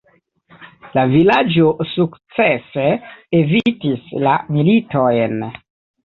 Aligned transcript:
La 0.97 1.01
vilaĝo 1.09 1.67
sukcese 1.89 2.85
evitis 3.41 4.07
la 4.23 4.33
militojn. 4.57 5.37